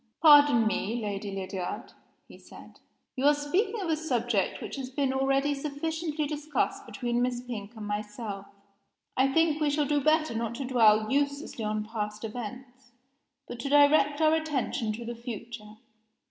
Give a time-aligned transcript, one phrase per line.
[0.19, 1.93] "Pardon me, Lady Lydiard,"
[2.27, 2.79] he said,
[3.15, 7.75] "you are speaking of a subject which has been already sufficiently discussed between Miss Pink
[7.75, 8.47] and myself.
[9.15, 12.93] I think we shall do better not to dwell uselessly on past events,
[13.47, 15.75] but to direct our attention to the future.